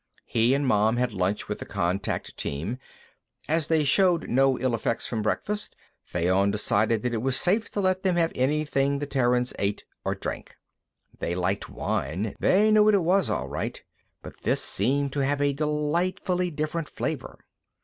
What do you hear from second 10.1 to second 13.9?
drank. They liked wine; they knew what it was, all right,